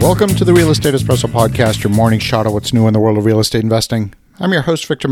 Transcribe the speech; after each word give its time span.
Welcome 0.00 0.30
to 0.36 0.44
the 0.46 0.54
Real 0.54 0.70
Estate 0.70 0.94
Espresso 0.94 1.30
Podcast, 1.30 1.84
your 1.84 1.92
morning 1.92 2.20
shot 2.20 2.46
of 2.46 2.54
what's 2.54 2.72
new 2.72 2.86
in 2.86 2.94
the 2.94 2.98
world 2.98 3.18
of 3.18 3.26
real 3.26 3.38
estate 3.38 3.62
investing. 3.62 4.14
I'm 4.40 4.50
your 4.50 4.62
host, 4.62 4.86
Victor. 4.86 5.08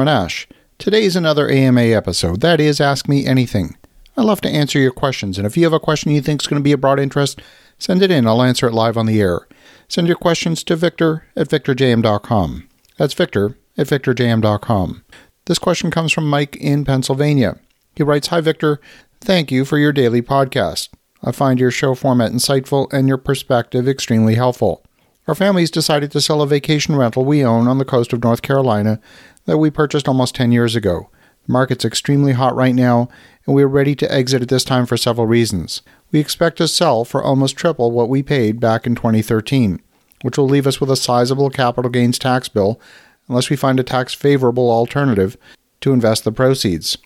Today 0.79 1.05
is 1.05 1.15
another 1.15 1.49
AMA 1.51 1.83
episode. 1.83 2.41
That 2.41 2.59
is 2.59 2.81
Ask 2.81 3.07
Me 3.07 3.27
Anything. 3.27 3.77
I 4.17 4.23
love 4.23 4.41
to 4.41 4.49
answer 4.49 4.79
your 4.79 4.91
questions, 4.91 5.37
and 5.37 5.47
if 5.47 5.59
you 5.59 5.65
have 5.65 5.75
a 5.75 5.79
question 5.79 6.11
you 6.11 6.23
think 6.23 6.43
is 6.43 6.47
going 6.47 6.59
to 6.59 6.65
be 6.65 6.73
of 6.73 6.81
broad 6.81 6.99
interest, 6.99 7.41
send 7.79 8.03
it 8.03 8.11
in. 8.11 8.27
I'll 8.27 8.43
answer 8.43 8.67
it 8.67 8.73
live 8.73 8.97
on 8.97 9.05
the 9.05 9.21
air. 9.21 9.47
Send 9.89 10.07
your 10.07 10.17
questions 10.17 10.65
to 10.65 10.75
victor 10.75 11.27
at 11.37 11.49
victorjm.com. 11.49 12.69
That's 12.97 13.15
victor 13.15 13.59
at 13.77 13.87
victorjm.com. 13.89 15.05
This 15.45 15.59
question 15.59 15.91
comes 15.91 16.13
from 16.13 16.29
Mike 16.31 16.57
in 16.57 16.87
Pennsylvania. 16.87 17.59
He 17.95 18.03
writes 18.03 18.29
Hi, 18.29 18.41
Victor. 18.41 18.81
Thank 19.21 19.53
you 19.53 19.67
for 19.67 19.77
your 19.79 19.93
daily 19.93 20.23
podcast. 20.23 20.89
I 21.23 21.33
find 21.33 21.59
your 21.59 21.71
show 21.71 21.95
format 21.95 22.33
insightful 22.33 22.93
and 22.93 23.09
your 23.09 23.19
perspective 23.19 23.89
extremely 23.89 24.37
helpful. 24.37 24.85
Our 25.27 25.35
family's 25.35 25.71
decided 25.71 26.11
to 26.13 26.21
sell 26.21 26.41
a 26.41 26.47
vacation 26.47 26.97
rental 26.97 27.25
we 27.25 27.45
own 27.45 27.69
on 27.69 27.79
the 27.79 27.85
coast 27.85 28.13
of 28.13 28.23
North 28.23 28.41
Carolina 28.41 29.01
that 29.45 29.59
we 29.59 29.71
purchased 29.71 30.09
almost 30.09 30.35
10 30.35 30.53
years 30.53 30.75
ago. 30.75 31.11
The 31.47 31.53
market's 31.53 31.85
extremely 31.85 32.33
hot 32.33 32.55
right 32.55 32.75
now, 32.75 33.09
and 33.47 33.55
we 33.55 33.63
are 33.63 33.69
ready 33.69 33.95
to 33.97 34.13
exit 34.13 34.43
at 34.43 34.49
this 34.49 34.65
time 34.65 34.87
for 34.87 34.97
several 34.97 35.27
reasons. 35.27 35.83
We 36.13 36.21
expect 36.21 36.59
to 36.59 36.69
sell 36.69 37.05
for 37.05 37.23
almost 37.23 37.57
triple 37.57 37.91
what 37.91 38.09
we 38.09 38.23
paid 38.23 38.61
back 38.61 38.87
in 38.87 38.95
2013, 38.95 39.83
which 40.23 40.39
will 40.39 40.49
leave 40.49 40.67
us 40.67 40.81
with 40.81 40.91
a 40.91 40.97
sizable 40.97 41.51
capital 41.51 41.91
gains 41.91 42.19
tax 42.19 42.49
bill 42.49 42.81
unless 43.29 43.51
we 43.51 43.57
find 43.57 43.79
a 43.79 43.85
tax 43.85 44.15
favorable 44.15 44.71
alternative 44.71 45.37
to 45.81 45.93
invest 45.93 46.25
the 46.25 46.33
proceeds. 46.33 46.97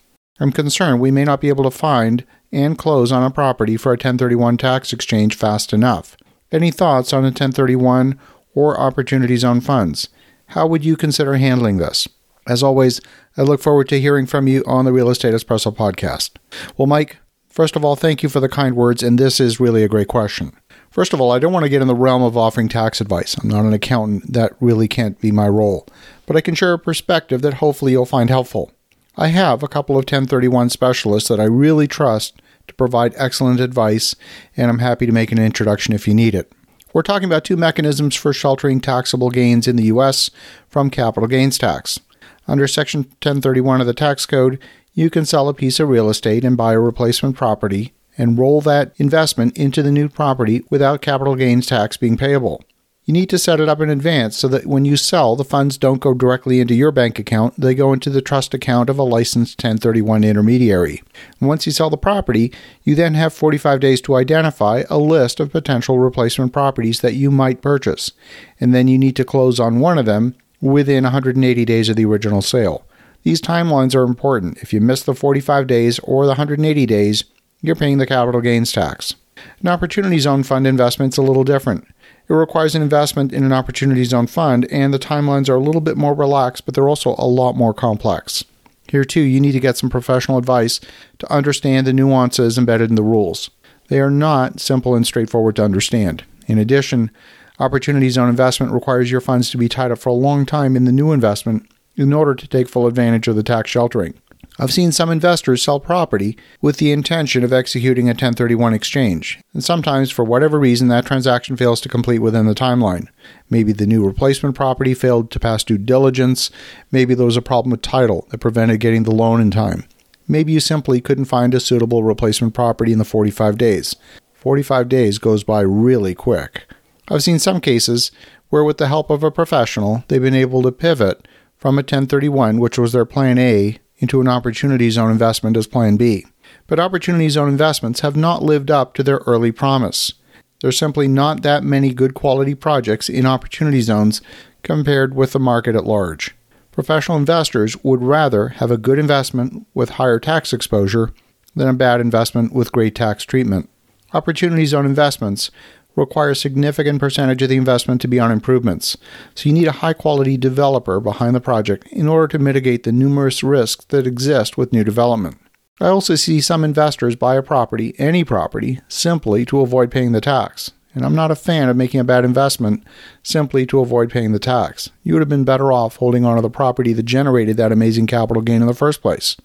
I'm 0.43 0.51
concerned 0.51 0.99
we 0.99 1.09
may 1.09 1.23
not 1.23 1.39
be 1.39 1.47
able 1.47 1.63
to 1.63 1.71
find 1.71 2.25
and 2.51 2.77
close 2.77 3.13
on 3.13 3.23
a 3.23 3.31
property 3.31 3.77
for 3.77 3.93
a 3.93 3.95
1031 3.95 4.57
tax 4.57 4.91
exchange 4.91 5.37
fast 5.37 5.71
enough. 5.71 6.17
Any 6.51 6.69
thoughts 6.69 7.13
on 7.13 7.23
a 7.23 7.27
1031 7.27 8.19
or 8.53 8.77
opportunities 8.77 9.45
on 9.45 9.61
funds? 9.61 10.09
How 10.47 10.67
would 10.67 10.83
you 10.83 10.97
consider 10.97 11.35
handling 11.35 11.77
this? 11.77 12.09
As 12.45 12.61
always, 12.61 12.99
I 13.37 13.43
look 13.43 13.61
forward 13.61 13.87
to 13.87 14.01
hearing 14.01 14.25
from 14.25 14.49
you 14.49 14.65
on 14.67 14.83
the 14.83 14.91
Real 14.91 15.09
Estate 15.09 15.33
Espresso 15.33 15.73
podcast. 15.73 16.31
Well, 16.75 16.87
Mike, 16.87 17.19
first 17.47 17.77
of 17.77 17.85
all, 17.85 17.95
thank 17.95 18.21
you 18.21 18.27
for 18.27 18.41
the 18.41 18.49
kind 18.49 18.75
words, 18.75 19.01
and 19.01 19.17
this 19.17 19.39
is 19.39 19.61
really 19.61 19.85
a 19.85 19.87
great 19.87 20.09
question. 20.09 20.51
First 20.91 21.13
of 21.13 21.21
all, 21.21 21.31
I 21.31 21.39
don't 21.39 21.53
want 21.53 21.63
to 21.63 21.69
get 21.69 21.81
in 21.81 21.87
the 21.87 21.95
realm 21.95 22.21
of 22.21 22.35
offering 22.35 22.67
tax 22.67 22.99
advice. 22.99 23.37
I'm 23.37 23.47
not 23.47 23.63
an 23.63 23.71
accountant. 23.71 24.33
That 24.33 24.57
really 24.59 24.89
can't 24.89 25.17
be 25.21 25.31
my 25.31 25.47
role. 25.47 25.87
But 26.25 26.35
I 26.35 26.41
can 26.41 26.53
share 26.53 26.73
a 26.73 26.79
perspective 26.79 27.41
that 27.43 27.55
hopefully 27.55 27.93
you'll 27.93 28.05
find 28.05 28.29
helpful. 28.29 28.73
I 29.15 29.27
have 29.27 29.61
a 29.61 29.67
couple 29.67 29.95
of 29.95 30.05
1031 30.05 30.71
specialists 30.71 31.29
that 31.29 31.39
I 31.39 31.43
really 31.43 31.87
trust 31.87 32.41
to 32.67 32.73
provide 32.73 33.13
excellent 33.15 33.59
advice, 33.59 34.15
and 34.57 34.71
I'm 34.71 34.79
happy 34.79 35.05
to 35.05 35.11
make 35.11 35.31
an 35.31 35.37
introduction 35.37 35.93
if 35.93 36.07
you 36.07 36.15
need 36.15 36.33
it. 36.33 36.51
We're 36.93 37.03
talking 37.03 37.27
about 37.27 37.43
two 37.43 37.57
mechanisms 37.57 38.15
for 38.15 38.33
sheltering 38.33 38.79
taxable 38.79 39.29
gains 39.29 39.67
in 39.67 39.75
the 39.75 39.85
U.S. 39.85 40.31
from 40.67 40.89
capital 40.89 41.27
gains 41.27 41.59
tax. 41.59 41.99
Under 42.47 42.67
Section 42.67 43.01
1031 43.03 43.81
of 43.81 43.87
the 43.87 43.93
tax 43.93 44.25
code, 44.25 44.59
you 44.93 45.11
can 45.11 45.25
sell 45.25 45.47
a 45.47 45.53
piece 45.53 45.79
of 45.79 45.89
real 45.89 46.09
estate 46.09 46.43
and 46.43 46.57
buy 46.57 46.73
a 46.73 46.79
replacement 46.79 47.35
property 47.35 47.93
and 48.17 48.37
roll 48.39 48.61
that 48.61 48.93
investment 48.97 49.55
into 49.55 49.83
the 49.83 49.91
new 49.91 50.09
property 50.09 50.63
without 50.71 51.01
capital 51.01 51.35
gains 51.35 51.67
tax 51.67 51.97
being 51.97 52.17
payable. 52.17 52.63
You 53.05 53.13
need 53.13 53.29
to 53.31 53.37
set 53.37 53.59
it 53.59 53.67
up 53.67 53.81
in 53.81 53.89
advance 53.89 54.37
so 54.37 54.47
that 54.47 54.65
when 54.65 54.85
you 54.85 54.95
sell, 54.95 55.35
the 55.35 55.43
funds 55.43 55.77
don't 55.77 55.99
go 55.99 56.13
directly 56.13 56.61
into 56.61 56.73
your 56.73 56.91
bank 56.91 57.19
account, 57.19 57.53
they 57.59 57.75
go 57.75 57.91
into 57.91 58.09
the 58.09 58.21
trust 58.21 58.53
account 58.53 58.89
of 58.89 58.97
a 58.97 59.03
licensed 59.03 59.61
1031 59.61 60.23
intermediary. 60.23 61.03
And 61.41 61.49
once 61.49 61.65
you 61.65 61.73
sell 61.73 61.89
the 61.89 61.97
property, 61.97 62.53
you 62.83 62.95
then 62.95 63.15
have 63.15 63.33
45 63.33 63.81
days 63.81 63.99
to 64.01 64.15
identify 64.15 64.83
a 64.89 64.97
list 64.97 65.41
of 65.41 65.51
potential 65.51 65.99
replacement 65.99 66.53
properties 66.53 67.01
that 67.01 67.15
you 67.15 67.29
might 67.29 67.61
purchase. 67.61 68.13
And 68.57 68.73
then 68.73 68.87
you 68.87 68.97
need 68.97 69.17
to 69.17 69.25
close 69.25 69.59
on 69.59 69.81
one 69.81 69.97
of 69.97 70.05
them 70.05 70.35
within 70.61 71.03
180 71.03 71.65
days 71.65 71.89
of 71.89 71.97
the 71.97 72.05
original 72.05 72.41
sale. 72.41 72.85
These 73.23 73.41
timelines 73.41 73.95
are 73.95 74.03
important. 74.03 74.59
If 74.59 74.71
you 74.71 74.79
miss 74.79 75.03
the 75.03 75.13
45 75.13 75.67
days 75.67 75.99
or 75.99 76.23
the 76.23 76.31
180 76.31 76.85
days, 76.85 77.25
you're 77.61 77.75
paying 77.75 77.97
the 77.97 78.07
capital 78.07 78.39
gains 78.39 78.71
tax. 78.71 79.15
An 79.59 79.67
opportunity 79.67 80.19
zone 80.19 80.43
fund 80.43 80.65
investment 80.65 81.13
is 81.13 81.17
a 81.17 81.21
little 81.21 81.43
different. 81.43 81.85
It 82.29 82.33
requires 82.33 82.73
an 82.73 82.81
investment 82.81 83.33
in 83.33 83.43
an 83.43 83.51
opportunity 83.51 84.03
zone 84.05 84.27
fund, 84.27 84.65
and 84.71 84.93
the 84.93 84.99
timelines 84.99 85.49
are 85.49 85.55
a 85.55 85.59
little 85.59 85.81
bit 85.81 85.97
more 85.97 86.13
relaxed, 86.13 86.65
but 86.65 86.73
they're 86.73 86.89
also 86.89 87.15
a 87.17 87.27
lot 87.27 87.55
more 87.55 87.73
complex. 87.73 88.45
Here, 88.87 89.03
too, 89.03 89.21
you 89.21 89.41
need 89.41 89.51
to 89.53 89.59
get 89.59 89.77
some 89.77 89.89
professional 89.89 90.37
advice 90.37 90.79
to 91.19 91.31
understand 91.31 91.85
the 91.85 91.93
nuances 91.93 92.57
embedded 92.57 92.89
in 92.89 92.95
the 92.95 93.03
rules. 93.03 93.49
They 93.87 93.99
are 93.99 94.11
not 94.11 94.59
simple 94.59 94.95
and 94.95 95.05
straightforward 95.05 95.55
to 95.57 95.63
understand. 95.63 96.23
In 96.47 96.57
addition, 96.57 97.11
opportunity 97.59 98.09
zone 98.09 98.29
investment 98.29 98.71
requires 98.71 99.11
your 99.11 99.21
funds 99.21 99.49
to 99.49 99.57
be 99.57 99.69
tied 99.69 99.91
up 99.91 99.99
for 99.99 100.09
a 100.09 100.13
long 100.13 100.45
time 100.45 100.75
in 100.75 100.85
the 100.85 100.91
new 100.91 101.11
investment 101.11 101.67
in 101.95 102.13
order 102.13 102.33
to 102.33 102.47
take 102.47 102.67
full 102.67 102.87
advantage 102.87 103.27
of 103.27 103.35
the 103.35 103.43
tax 103.43 103.69
sheltering. 103.69 104.13
I've 104.59 104.73
seen 104.73 104.91
some 104.91 105.09
investors 105.09 105.63
sell 105.63 105.79
property 105.79 106.37
with 106.61 106.77
the 106.77 106.91
intention 106.91 107.43
of 107.43 107.51
executing 107.51 108.07
a 108.07 108.11
1031 108.11 108.73
exchange, 108.73 109.39
and 109.53 109.63
sometimes, 109.63 110.11
for 110.11 110.23
whatever 110.23 110.59
reason, 110.59 110.89
that 110.89 111.05
transaction 111.05 111.57
fails 111.57 111.81
to 111.81 111.89
complete 111.89 112.19
within 112.19 112.45
the 112.45 112.53
timeline. 112.53 113.07
Maybe 113.49 113.73
the 113.73 113.87
new 113.87 114.05
replacement 114.05 114.55
property 114.55 114.93
failed 114.93 115.31
to 115.31 115.39
pass 115.39 115.63
due 115.63 115.77
diligence, 115.77 116.51
maybe 116.91 117.15
there 117.15 117.25
was 117.25 117.37
a 117.37 117.41
problem 117.41 117.71
with 117.71 117.81
title 117.81 118.27
that 118.29 118.39
prevented 118.39 118.79
getting 118.79 119.03
the 119.03 119.11
loan 119.11 119.41
in 119.41 119.49
time. 119.49 119.85
Maybe 120.27 120.53
you 120.53 120.59
simply 120.59 121.01
couldn't 121.01 121.25
find 121.25 121.53
a 121.53 121.59
suitable 121.59 122.03
replacement 122.03 122.53
property 122.53 122.91
in 122.93 122.99
the 122.99 123.05
45 123.05 123.57
days. 123.57 123.95
45 124.33 124.87
days 124.87 125.17
goes 125.17 125.43
by 125.43 125.61
really 125.61 126.13
quick. 126.13 126.65
I've 127.07 127.23
seen 127.23 127.39
some 127.39 127.59
cases 127.59 128.11
where, 128.49 128.63
with 128.63 128.77
the 128.77 128.87
help 128.87 129.09
of 129.09 129.23
a 129.23 129.31
professional, 129.31 130.03
they've 130.07 130.21
been 130.21 130.35
able 130.35 130.61
to 130.61 130.71
pivot 130.71 131.27
from 131.57 131.75
a 131.75 131.79
1031, 131.79 132.59
which 132.59 132.77
was 132.77 132.91
their 132.91 133.05
plan 133.05 133.37
A, 133.37 133.79
into 134.03 134.19
an 134.21 134.27
opportunity 134.27 134.89
zone 134.89 135.09
investment 135.09 135.55
as 135.55 135.65
Plan 135.65 135.95
B. 135.95 136.25
But 136.67 136.79
opportunity 136.79 137.29
zone 137.29 137.47
investments 137.47 138.01
have 138.01 138.17
not 138.17 138.43
lived 138.43 138.69
up 138.69 138.93
to 138.95 139.03
their 139.03 139.21
early 139.25 139.51
promise. 139.51 140.13
There's 140.61 140.77
simply 140.77 141.07
not 141.07 141.41
that 141.41 141.63
many 141.63 141.93
good 141.93 142.13
quality 142.13 142.53
projects 142.53 143.07
in 143.07 143.25
opportunity 143.25 143.79
zones 143.81 144.21
compared 144.61 145.15
with 145.15 145.31
the 145.31 145.39
market 145.39 145.75
at 145.75 145.85
large. 145.85 146.35
Professional 146.73 147.17
investors 147.17 147.81
would 147.81 148.03
rather 148.03 148.49
have 148.49 148.71
a 148.71 148.77
good 148.77 148.99
investment 148.99 149.65
with 149.73 149.91
higher 149.91 150.19
tax 150.19 150.51
exposure 150.51 151.13
than 151.55 151.69
a 151.69 151.73
bad 151.73 152.01
investment 152.01 152.51
with 152.51 152.73
great 152.73 152.95
tax 152.95 153.23
treatment. 153.23 153.69
Opportunity 154.13 154.65
zone 154.65 154.85
investments 154.85 155.49
require 155.95 156.31
a 156.31 156.35
significant 156.35 156.99
percentage 156.99 157.41
of 157.41 157.49
the 157.49 157.57
investment 157.57 158.01
to 158.01 158.07
be 158.07 158.19
on 158.19 158.31
improvements, 158.31 158.97
so 159.35 159.47
you 159.47 159.53
need 159.53 159.67
a 159.67 159.73
high 159.73 159.93
quality 159.93 160.37
developer 160.37 160.99
behind 160.99 161.35
the 161.35 161.41
project 161.41 161.87
in 161.91 162.07
order 162.07 162.27
to 162.27 162.39
mitigate 162.39 162.83
the 162.83 162.91
numerous 162.91 163.43
risks 163.43 163.85
that 163.85 164.07
exist 164.07 164.57
with 164.57 164.73
new 164.73 164.83
development. 164.83 165.37
I 165.79 165.87
also 165.87 166.15
see 166.15 166.39
some 166.39 166.63
investors 166.63 167.15
buy 167.15 167.35
a 167.35 167.41
property, 167.41 167.95
any 167.97 168.23
property, 168.23 168.79
simply 168.87 169.45
to 169.45 169.61
avoid 169.61 169.91
paying 169.91 170.11
the 170.11 170.21
tax. 170.21 170.71
And 170.95 171.03
I'm 171.03 171.15
not 171.15 171.31
a 171.31 171.35
fan 171.35 171.69
of 171.69 171.75
making 171.75 171.99
a 171.99 172.03
bad 172.03 172.23
investment 172.23 172.83
simply 173.23 173.65
to 173.65 173.79
avoid 173.79 174.11
paying 174.11 174.31
the 174.31 174.39
tax. 174.39 174.91
You 175.01 175.13
would 175.13 175.21
have 175.21 175.29
been 175.29 175.43
better 175.43 175.71
off 175.71 175.95
holding 175.95 176.23
onto 176.23 176.41
the 176.41 176.51
property 176.51 176.93
that 176.93 177.03
generated 177.03 177.57
that 177.57 177.71
amazing 177.71 178.05
capital 178.05 178.43
gain 178.43 178.61
in 178.61 178.67
the 178.67 178.75
first 178.75 179.01
place. 179.01 179.35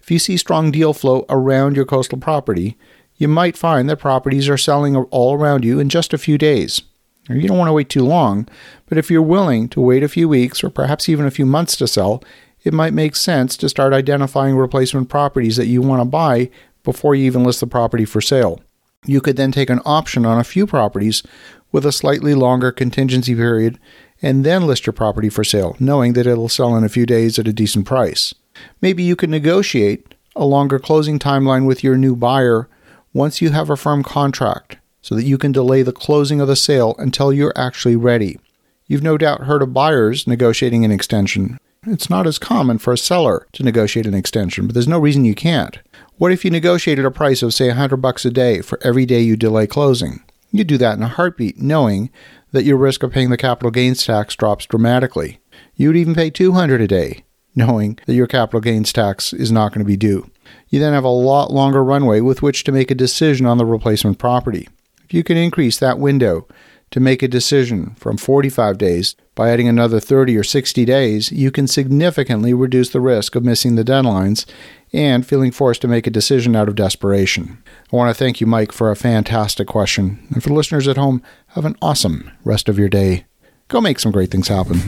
If 0.00 0.10
you 0.10 0.18
see 0.18 0.36
strong 0.36 0.70
deal 0.70 0.92
flow 0.92 1.24
around 1.28 1.76
your 1.76 1.86
coastal 1.86 2.18
property, 2.18 2.76
you 3.18 3.28
might 3.28 3.56
find 3.56 3.90
that 3.90 3.98
properties 3.98 4.48
are 4.48 4.56
selling 4.56 4.96
all 4.96 5.34
around 5.34 5.64
you 5.64 5.78
in 5.78 5.88
just 5.88 6.14
a 6.14 6.18
few 6.18 6.38
days. 6.38 6.80
You 7.28 7.46
don't 7.46 7.58
want 7.58 7.68
to 7.68 7.74
wait 7.74 7.90
too 7.90 8.04
long, 8.04 8.48
but 8.88 8.96
if 8.96 9.10
you're 9.10 9.20
willing 9.20 9.68
to 9.70 9.80
wait 9.80 10.02
a 10.02 10.08
few 10.08 10.28
weeks 10.28 10.64
or 10.64 10.70
perhaps 10.70 11.08
even 11.08 11.26
a 11.26 11.30
few 11.30 11.44
months 11.44 11.76
to 11.76 11.86
sell, 11.86 12.22
it 12.64 12.72
might 12.72 12.94
make 12.94 13.16
sense 13.16 13.56
to 13.58 13.68
start 13.68 13.92
identifying 13.92 14.56
replacement 14.56 15.10
properties 15.10 15.56
that 15.56 15.66
you 15.66 15.82
want 15.82 16.00
to 16.00 16.06
buy 16.06 16.48
before 16.84 17.14
you 17.14 17.26
even 17.26 17.44
list 17.44 17.60
the 17.60 17.66
property 17.66 18.06
for 18.06 18.20
sale. 18.20 18.60
You 19.04 19.20
could 19.20 19.36
then 19.36 19.52
take 19.52 19.68
an 19.68 19.80
option 19.84 20.24
on 20.24 20.40
a 20.40 20.44
few 20.44 20.66
properties 20.66 21.22
with 21.70 21.84
a 21.84 21.92
slightly 21.92 22.34
longer 22.34 22.72
contingency 22.72 23.34
period 23.34 23.78
and 24.22 24.44
then 24.44 24.66
list 24.66 24.86
your 24.86 24.92
property 24.92 25.28
for 25.28 25.44
sale, 25.44 25.76
knowing 25.78 26.14
that 26.14 26.26
it'll 26.26 26.48
sell 26.48 26.74
in 26.76 26.82
a 26.82 26.88
few 26.88 27.04
days 27.04 27.38
at 27.38 27.46
a 27.46 27.52
decent 27.52 27.86
price. 27.86 28.34
Maybe 28.80 29.02
you 29.02 29.16
could 29.16 29.30
negotiate 29.30 30.14
a 30.34 30.46
longer 30.46 30.78
closing 30.78 31.18
timeline 31.18 31.66
with 31.66 31.84
your 31.84 31.96
new 31.96 32.16
buyer 32.16 32.68
once 33.12 33.40
you 33.40 33.50
have 33.50 33.70
a 33.70 33.76
firm 33.76 34.02
contract 34.02 34.76
so 35.00 35.14
that 35.14 35.24
you 35.24 35.38
can 35.38 35.52
delay 35.52 35.82
the 35.82 35.92
closing 35.92 36.40
of 36.40 36.48
the 36.48 36.56
sale 36.56 36.94
until 36.98 37.32
you're 37.32 37.52
actually 37.56 37.96
ready. 37.96 38.38
You've 38.86 39.02
no 39.02 39.16
doubt 39.16 39.44
heard 39.44 39.62
of 39.62 39.72
buyers 39.72 40.26
negotiating 40.26 40.84
an 40.84 40.90
extension. 40.90 41.58
It's 41.86 42.10
not 42.10 42.26
as 42.26 42.38
common 42.38 42.78
for 42.78 42.92
a 42.92 42.98
seller 42.98 43.46
to 43.52 43.62
negotiate 43.62 44.06
an 44.06 44.14
extension, 44.14 44.66
but 44.66 44.74
there's 44.74 44.88
no 44.88 44.98
reason 44.98 45.24
you 45.24 45.34
can't. 45.34 45.78
What 46.16 46.32
if 46.32 46.44
you 46.44 46.50
negotiated 46.50 47.04
a 47.04 47.10
price 47.10 47.42
of 47.42 47.54
say 47.54 47.68
100 47.68 47.98
bucks 47.98 48.24
a 48.24 48.30
day 48.30 48.60
for 48.60 48.78
every 48.82 49.06
day 49.06 49.20
you 49.20 49.36
delay 49.36 49.66
closing? 49.66 50.22
You 50.50 50.64
do 50.64 50.78
that 50.78 50.96
in 50.96 51.02
a 51.02 51.08
heartbeat, 51.08 51.58
knowing 51.58 52.10
that 52.52 52.64
your 52.64 52.76
risk 52.76 53.02
of 53.02 53.12
paying 53.12 53.30
the 53.30 53.36
capital 53.36 53.70
gains 53.70 54.04
tax 54.04 54.34
drops 54.34 54.66
dramatically. 54.66 55.40
You'd 55.76 55.96
even 55.96 56.14
pay 56.14 56.30
200 56.30 56.80
a 56.80 56.86
day, 56.88 57.24
knowing 57.54 57.98
that 58.06 58.14
your 58.14 58.26
capital 58.26 58.60
gains 58.60 58.92
tax 58.92 59.32
is 59.32 59.52
not 59.52 59.72
going 59.72 59.80
to 59.80 59.84
be 59.84 59.96
due 59.96 60.30
you 60.68 60.78
then 60.78 60.92
have 60.92 61.04
a 61.04 61.08
lot 61.08 61.52
longer 61.52 61.82
runway 61.82 62.20
with 62.20 62.42
which 62.42 62.64
to 62.64 62.72
make 62.72 62.90
a 62.90 62.94
decision 62.94 63.46
on 63.46 63.58
the 63.58 63.66
replacement 63.66 64.18
property. 64.18 64.68
If 65.04 65.14
you 65.14 65.24
can 65.24 65.36
increase 65.36 65.78
that 65.78 65.98
window 65.98 66.46
to 66.90 67.00
make 67.00 67.22
a 67.22 67.28
decision 67.28 67.94
from 67.96 68.16
45 68.16 68.78
days, 68.78 69.14
by 69.34 69.50
adding 69.50 69.68
another 69.68 70.00
30 70.00 70.36
or 70.36 70.42
60 70.42 70.84
days, 70.84 71.30
you 71.30 71.52
can 71.52 71.68
significantly 71.68 72.52
reduce 72.52 72.90
the 72.90 73.00
risk 73.00 73.36
of 73.36 73.44
missing 73.44 73.76
the 73.76 73.84
deadlines 73.84 74.46
and 74.92 75.24
feeling 75.24 75.52
forced 75.52 75.80
to 75.82 75.88
make 75.88 76.08
a 76.08 76.10
decision 76.10 76.56
out 76.56 76.68
of 76.68 76.74
desperation. 76.74 77.62
I 77.92 77.96
want 77.96 78.10
to 78.10 78.18
thank 78.18 78.40
you, 78.40 78.48
Mike, 78.48 78.72
for 78.72 78.90
a 78.90 78.96
fantastic 78.96 79.68
question. 79.68 80.26
And 80.34 80.42
for 80.42 80.50
listeners 80.50 80.88
at 80.88 80.96
home, 80.96 81.22
have 81.48 81.64
an 81.64 81.76
awesome 81.80 82.32
rest 82.42 82.68
of 82.68 82.80
your 82.80 82.88
day. 82.88 83.26
Go 83.68 83.80
make 83.80 84.00
some 84.00 84.10
great 84.10 84.32
things 84.32 84.48
happen. 84.48 84.80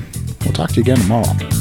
We'll 0.44 0.52
talk 0.52 0.70
to 0.70 0.76
you 0.76 0.82
again 0.82 0.98
tomorrow. 0.98 1.59